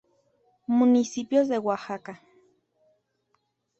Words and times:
Municipios 0.67 1.47
de 1.47 1.59
Oaxaca 1.59 2.23